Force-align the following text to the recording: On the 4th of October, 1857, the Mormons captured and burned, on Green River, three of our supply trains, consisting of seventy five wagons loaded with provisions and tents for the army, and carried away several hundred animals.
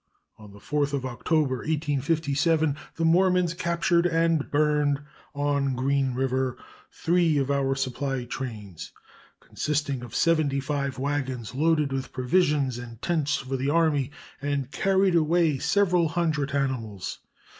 On 0.39 0.51
the 0.51 0.57
4th 0.57 0.93
of 0.93 1.05
October, 1.05 1.57
1857, 1.57 2.75
the 2.95 3.05
Mormons 3.05 3.53
captured 3.53 4.07
and 4.07 4.49
burned, 4.49 4.99
on 5.35 5.75
Green 5.75 6.15
River, 6.15 6.57
three 6.91 7.37
of 7.37 7.51
our 7.51 7.75
supply 7.75 8.23
trains, 8.25 8.93
consisting 9.39 10.01
of 10.01 10.15
seventy 10.15 10.59
five 10.59 10.97
wagons 10.97 11.53
loaded 11.53 11.91
with 11.93 12.13
provisions 12.13 12.79
and 12.79 12.99
tents 13.03 13.37
for 13.37 13.55
the 13.57 13.69
army, 13.69 14.09
and 14.41 14.71
carried 14.71 15.13
away 15.13 15.59
several 15.59 16.07
hundred 16.09 16.55
animals. 16.55 17.19